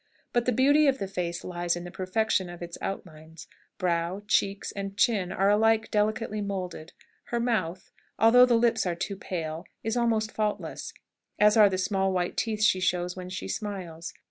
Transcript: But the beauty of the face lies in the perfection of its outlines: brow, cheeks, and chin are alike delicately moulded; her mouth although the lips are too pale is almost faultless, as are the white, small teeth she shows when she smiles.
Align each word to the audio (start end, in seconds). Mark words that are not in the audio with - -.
But 0.33 0.45
the 0.45 0.51
beauty 0.51 0.87
of 0.87 0.97
the 0.97 1.07
face 1.07 1.43
lies 1.43 1.75
in 1.75 1.83
the 1.83 1.91
perfection 1.91 2.49
of 2.49 2.63
its 2.63 2.75
outlines: 2.81 3.45
brow, 3.77 4.23
cheeks, 4.27 4.71
and 4.71 4.97
chin 4.97 5.31
are 5.31 5.47
alike 5.51 5.91
delicately 5.91 6.41
moulded; 6.41 6.93
her 7.25 7.39
mouth 7.39 7.91
although 8.17 8.47
the 8.47 8.55
lips 8.57 8.87
are 8.87 8.95
too 8.95 9.15
pale 9.15 9.63
is 9.83 9.95
almost 9.95 10.31
faultless, 10.31 10.91
as 11.37 11.55
are 11.55 11.69
the 11.69 11.75
white, 11.75 11.79
small 11.81 12.29
teeth 12.35 12.63
she 12.63 12.79
shows 12.79 13.15
when 13.15 13.29
she 13.29 13.47
smiles. 13.47 14.11